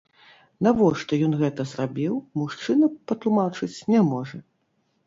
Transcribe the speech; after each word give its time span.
Навошта 0.67 1.19
ён 1.27 1.33
гэта 1.43 1.61
зрабіў, 1.73 2.17
мужчына 2.43 2.85
патлумачыць 3.13 3.75
не 3.95 4.07
можа. 4.11 4.37